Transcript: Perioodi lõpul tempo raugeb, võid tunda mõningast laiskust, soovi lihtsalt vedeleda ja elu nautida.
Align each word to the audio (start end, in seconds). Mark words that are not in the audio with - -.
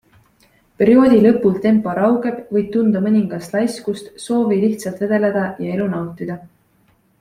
Perioodi 0.81 1.19
lõpul 1.25 1.59
tempo 1.65 1.93
raugeb, 1.99 2.41
võid 2.57 2.73
tunda 2.77 3.03
mõningast 3.05 3.55
laiskust, 3.59 4.13
soovi 4.27 4.61
lihtsalt 4.67 5.05
vedeleda 5.09 5.49
ja 5.67 5.79
elu 5.81 5.91
nautida. 5.97 6.45